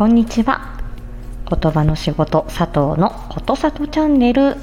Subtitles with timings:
[0.00, 0.80] こんにちは。
[1.46, 4.56] 言葉の仕事佐藤のことさとチャンネル。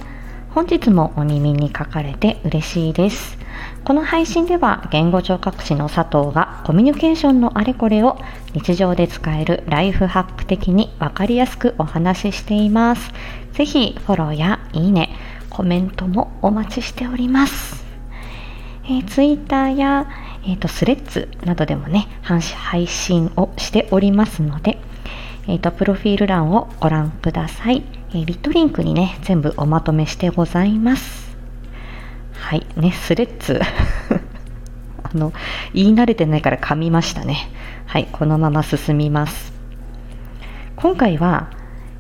[0.49, 3.37] 本日もお耳に書かれて嬉しいです。
[3.85, 8.17] この配信では言語聴覚士の佐藤がコミュニケーションのあれこれを
[8.55, 13.11] 日常で使えるライフハック的にわかりやすくお話ししています。
[13.53, 15.11] ぜひフォローやいいね
[15.51, 17.85] コメントもお待ちしております。
[18.85, 20.09] えー、ツイッターや、
[20.45, 24.79] えーと、スレッズなどでもね配信をしておりますので、
[25.47, 31.37] えーと、プロフィール欄をご覧ください、えー、リットリンクにね全部おまとめしてございます。
[32.33, 32.65] はい。
[32.75, 33.61] ねスレッズ。
[35.03, 35.31] あの
[35.73, 37.49] 言い慣れてないから噛みましたね。
[37.85, 38.07] はい。
[38.11, 39.53] このまま進みます。
[40.75, 41.47] 今回は、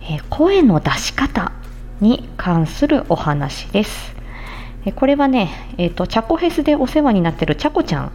[0.01, 1.53] えー、声の出し方
[2.01, 4.15] に関するお話です。
[4.95, 8.11] これはね、えーと、チャコフェスでお世話になってるチャコちゃん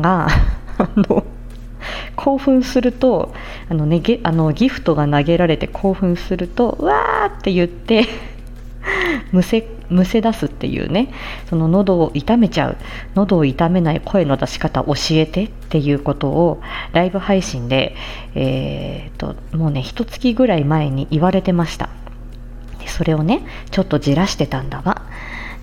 [0.00, 0.26] が
[0.78, 1.24] あの
[2.16, 3.34] 興奮すると
[3.68, 8.06] あの、ね、あのギフトが投げられて興奮するとわーって言って
[9.32, 11.12] むせむせ出すっていうね
[11.48, 12.76] その喉を痛めちゃう
[13.14, 16.60] 喉を痛めない声の出し方教えてっていうことを
[16.92, 17.94] ライブ配信で、
[18.34, 21.88] えーと、ともうね一月ぐらい前に言われてました。
[22.80, 25.02] でそれをねちょっとじらしてたんだわ。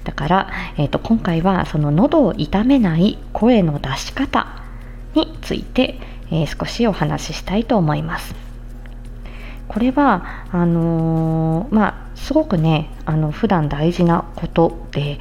[0.04, 4.48] だから、えーと、今回はその喉を痛めない声の出し方
[5.14, 6.00] について、
[6.32, 8.36] えー、少しお話ししたいと思います。
[9.68, 15.20] これはあのー、まあ、すごくねあの普段大事なことで、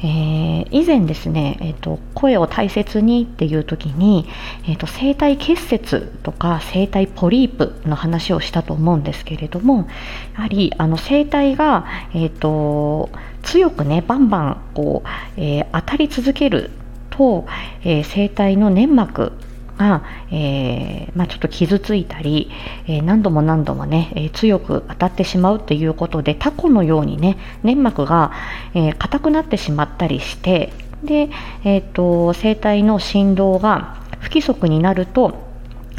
[0.00, 4.26] えー、以前ですね、えーと、声を大切にっていう時に、
[4.64, 9.88] えーと、声帯結節とか声帯ポリープの話をしたと思うんですけれども
[10.36, 13.10] やはりあの声帯が、えーと、
[13.42, 16.70] 強くねバンバンこう、えー、当たり続ける
[17.10, 17.46] と、
[17.82, 19.32] えー、声帯の粘膜
[19.78, 22.50] が、えー、まあ、ちょっと傷ついたり、
[22.86, 28.32] えー、何度も何度もね、え、強く当たってしまうっていうことでタコのようにね粘膜が
[28.74, 30.72] 硬、えー、くなってしまったりして
[31.02, 31.30] で、
[31.64, 35.48] えーと、声帯の振動が不規則になると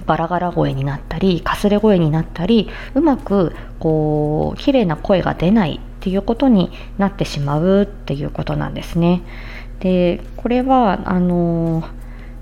[0.05, 9.21] ガラガラ声になったりかすれ声になったりうまくこう綺麗な声が出ないっていうことになってしまうっていうことなんですね。
[9.79, 11.83] でこれはあの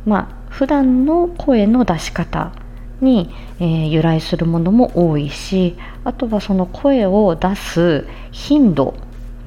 [0.05, 2.51] まあ普段の声の出し方
[2.99, 3.29] に、
[3.59, 8.95] えー、由来するものも多いしあとはその声を出す頻度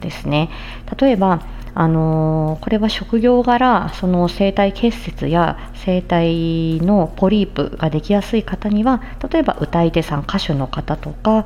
[0.00, 0.50] ですね。
[0.97, 1.43] 例えば
[1.75, 11.44] あのー、これは職業柄その声帯結節や声帯のポリープができやすい方には例えば歌い手さん歌手の方とか、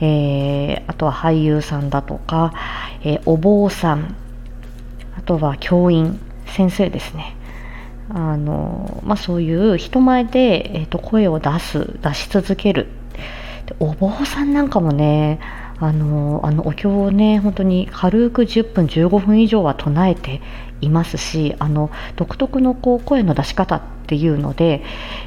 [0.00, 2.52] えー、あとは俳優さんだとか、
[3.04, 4.16] え、お坊さん
[5.16, 7.36] あとは教員先生ですね。
[8.10, 12.88] あの、まあ、そういう人前で、えーと、声を出す出し続ける
[13.80, 15.40] お坊さんなんかもね
[15.78, 20.40] あのあのお経をね本当に軽く10分15分以上は唱えて
[20.80, 24.82] いますしあの独特のこう声の出し方っていうので、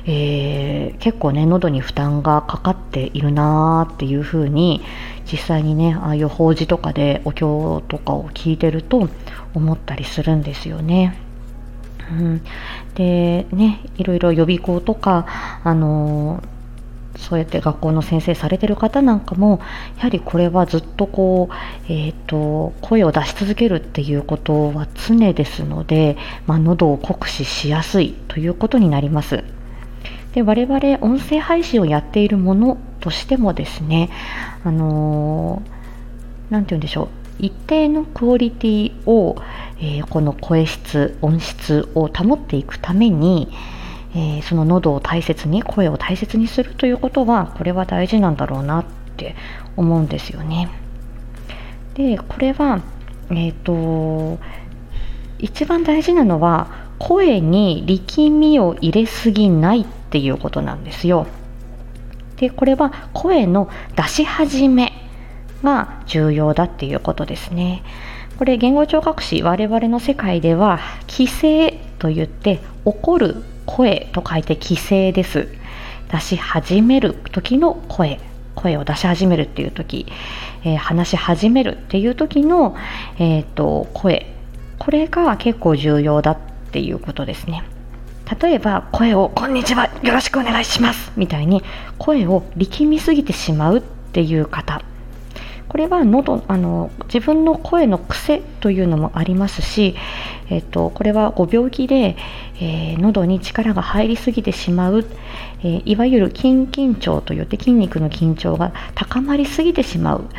[0.06, 4.84] えー、結構ね喉に負担がかかっているなーっていうふうに
[5.30, 9.10] 実際にねああいう法事とかでお経とかを聞いてると
[9.54, 11.27] 思ったりするんですよね。
[12.12, 12.42] うん、
[12.96, 15.26] でねいろいろ予備校とか
[15.64, 16.42] あの
[17.18, 19.60] そうやって学校の先生されてる方なんかも
[19.98, 26.16] やはりこれはずっとこう、えーと、声を出し続けるっていうことは常ですので、
[26.46, 29.44] まあ、喉を酷使しやすいということになります。
[30.34, 34.12] で我々音声配信をやっているものとしてもですね
[34.64, 35.64] あの
[36.52, 39.36] 何、て言うんでしょう一定のクオリティを、
[39.80, 43.50] えー、この声質音質を保っていくために、
[44.16, 48.86] えー、その喉を大切に声を大切にするということはこれは大事なんだろうなっ
[49.18, 49.36] て
[49.76, 50.70] 思うんですよね。
[51.94, 52.82] でこれは、
[53.30, 54.40] えーと、
[55.40, 61.28] 一番大事なのは声に力みを入れすぎないっていうことなんですよ。
[62.38, 64.94] でこれは声の出し始め
[65.68, 67.84] が重要だっていうことですね。
[68.38, 70.80] これ言語聴覚士我々の世界では
[71.10, 75.50] 規制と言って起こる声と書いて規制です。
[76.10, 78.22] 出し始める時の声
[78.56, 80.08] 声を出し始めるっていう時、
[80.64, 82.78] えー、話し始めるっていう時の、
[83.20, 84.26] えーと、声
[84.80, 86.38] これが結構重要だっ
[86.72, 87.64] ていうことですね。
[88.42, 91.62] 例えば声を「こんにちはよろしくお願いします」みたいに
[91.98, 94.82] 声を力みすぎてしまうっていう方
[95.70, 99.96] これは喉あの自分の声の癖というのもありますし、
[100.50, 102.16] えっと、これはご病気で、
[102.60, 105.06] えー、喉に力が入りすぎてしまう、
[105.60, 110.30] えー、いわゆる筋緊張といって筋肉の緊張が高まりすぎてしまう。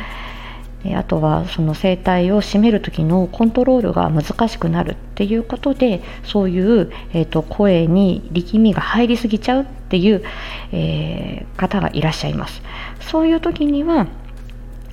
[0.95, 10.23] あとはその声帯を締める時のコントロールが難しくなるっていうことでそういう、えーと、声に力みが入りすぎちゃうっていう、
[10.71, 12.61] えー、方がいらっしゃいます
[13.01, 14.07] そういう時には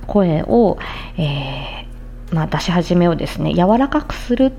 [0.07, 0.77] 声を、
[1.17, 4.51] えー、まあ、出し始めをですね柔らかくする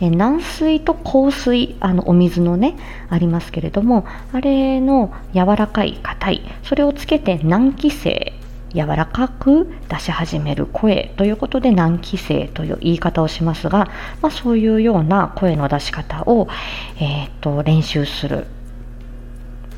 [0.00, 2.76] え軟水と硬水あのお水のね
[3.08, 8.32] ありますけれどもあれの柔らかい硬いそれをつけて軟気声
[8.74, 13.90] 柔らかく出し始める声ということで難気声という言い方をしますが、
[14.22, 16.48] まあ、そういうような声の出し方を、
[16.96, 18.46] えーと、練習する、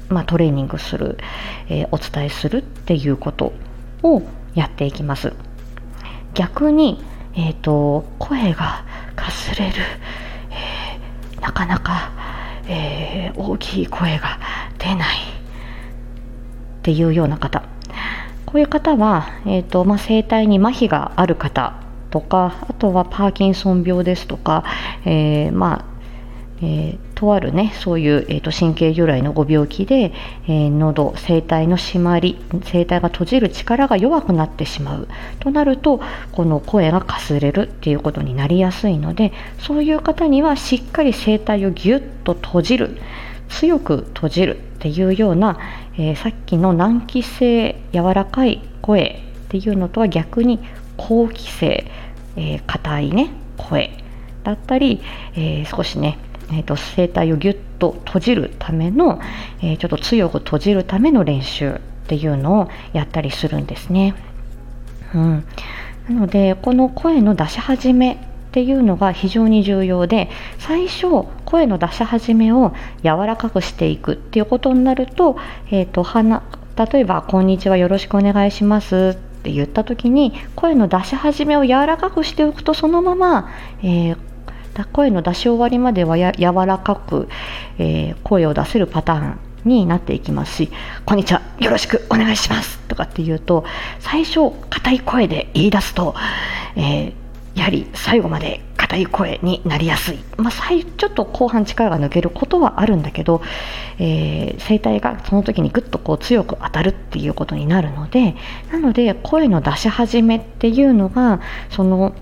[0.09, 1.19] まあ、トレーニングする、
[1.69, 3.53] えー、お伝えするっていうこと
[4.05, 4.23] を
[4.55, 5.33] やっていきます。
[6.35, 7.03] 逆に、
[7.35, 8.85] えーと、声が
[9.17, 9.75] かすれる、
[10.51, 12.13] えー、なかなか、
[12.67, 14.39] えー、大きい声が
[14.79, 17.63] 出ないっていうような方。
[18.47, 21.75] こういう方は、えーとまあ、声帯に麻痺がある方
[22.11, 24.65] とかあとはパーキンソン病ですとか、
[25.05, 25.94] えー、まあ
[26.65, 30.13] えー、とあるねそういう、えーと、神経由来のご病気で、
[30.47, 32.39] えー、喉声帯の締まり
[32.73, 35.09] 声帯が閉じる力が弱くなってしまう。
[35.41, 36.01] となると
[36.33, 42.97] この声がかすれるっていうことになりやすいのでそういう方にはしっかり声帯をぎゅっと閉じる
[43.51, 45.59] 強く閉じるっていうような、
[45.99, 50.61] えー、さっきの軟気性柔らかい声っていうのとは逆に
[50.97, 51.87] 高気性
[52.67, 54.05] 硬、えー、いね声
[54.45, 55.01] だったり、
[55.35, 56.19] えー、少しね、
[56.51, 59.21] えーと、声帯をぎゅっと閉じるための、
[59.63, 64.15] えちょっと強く閉じるための練習っていうのをやったりするんですね。
[65.15, 65.45] うん、
[66.09, 68.17] なのでこの声の出し始めっ
[68.53, 71.07] ていうのが非常に重要で最初
[71.45, 75.37] 声の出し始めを柔らかくしていくっていうことになると,、
[75.71, 76.43] えーと鼻、
[76.93, 83.51] 例えば「こんにちはよろしくお願いします」って言った時に声の出し始めを柔らかくしておくとそのまま、
[83.83, 84.19] えー
[84.85, 87.29] 声の出し終わりまではや柔らかく、
[87.79, 90.71] えー、声を出せるパターンになっていきますし
[91.07, 93.65] 「こんにちはよろしくお願いします」とかっていうと
[94.01, 96.15] 最初硬い声で言い出すと、
[96.77, 103.41] えー、やはり最後まで硬い声になりやすい、まあ、ちょっと後半力が抜けることはあるんだけど、
[103.99, 108.37] えー、声帯がその時にぐっとこう強く当たるっていうことになるので
[108.71, 112.15] なので声の出し始めっていうのがその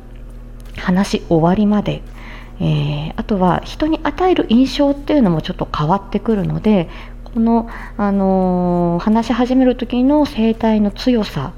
[0.77, 2.03] 話終わりまで
[2.63, 6.89] えー、あとは人に与える印象っていうのもちょっと変わってくるので
[7.25, 11.55] この、あのー、話し始める時の声帯の強さ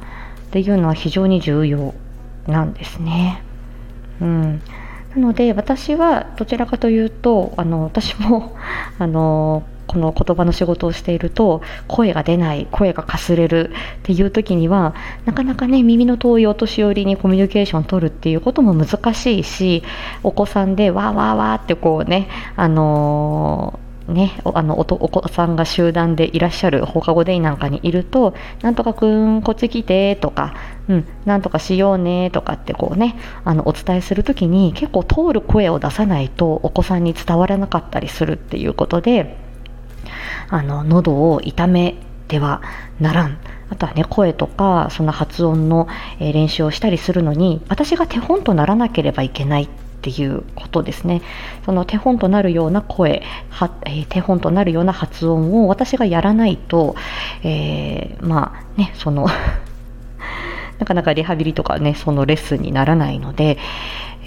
[0.47, 1.93] っていうのは非常に重要
[2.47, 3.43] なんですね。
[4.23, 4.63] うん、
[5.15, 8.57] なので私はどちらかというとあの私も
[8.99, 13.71] あのこの言葉の仕事をしていると声が出ない声がかすれる
[14.01, 14.95] っていう時には
[15.25, 19.83] なかなかね耳の遠いお年寄りにコミュニケーションを取るっていうことも難しいし
[20.23, 30.55] お子さんでわーわーわーってこうねあのーね、あのお子さんが集団でいらっしゃる放課後デイなんかにいると「なんとかくんこっち来て」とか
[30.89, 39.39] 「うん、なんとかしようね」とかってこうねあのお伝えする時に結構通る声を出さないとお子さんに伝わらなかったりするっていうことで
[40.55, 41.97] あの喉を痛め
[42.29, 42.63] ては
[43.01, 43.39] ならん。
[43.71, 45.89] あとはね声とかその発音の、
[46.21, 49.69] 練習をしたりするのに私が手本とならなければいけないっ
[50.01, 51.23] ていうことですね。
[51.65, 56.95] その手本となるような声は、え、手本となるような発音を私がやらないと、
[57.43, 59.27] えー、まあねその
[60.79, 63.59] なかなかリハビリとかねそのレッスンにならないので、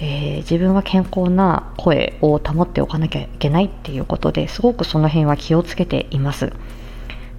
[0.00, 6.52] ー、自分は健康な声を保っておかなきゃいけないっていうことですごくその辺は気をつけています。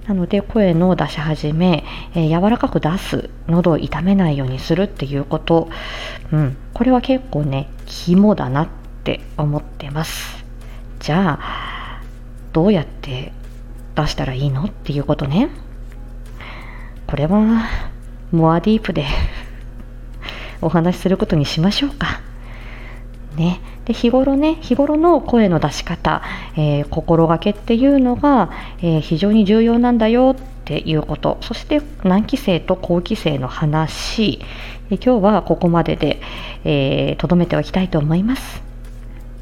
[0.06, 5.68] なので声の出し始め、えー、柔らかく出す喉を痛めないようにするっていうこと、
[6.32, 8.68] うん、これは結構ね肝だなっ
[9.04, 10.44] て思ってます
[10.98, 12.02] じゃあ
[12.52, 13.32] どうやって
[13.94, 15.48] 出したらいいのっていうことね
[17.06, 17.89] これは
[18.32, 19.06] モアディープで
[20.62, 22.20] お話しすることにしましょうか。
[23.36, 23.60] ね。
[23.84, 26.22] で日頃ね日頃の声の出し方、
[26.56, 31.38] えー、心がけっていうのが、えー、非常に重要なんだよっていうこと。
[31.40, 34.40] そして難期生と後期生の話、
[34.90, 38.62] え、今日はここまででとど、めておきたいと思います。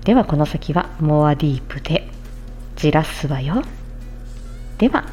[0.05, 2.09] ではこの先はモアディープで
[2.77, 3.63] じらすわよ。
[4.79, 5.05] では、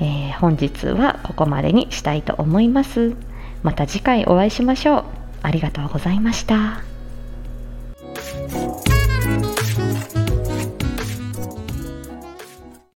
[0.00, 3.14] えー、本日はここまでにしたいと思います。
[3.62, 5.04] また次回お会いしましょう。
[5.42, 6.87] ありがとうございました。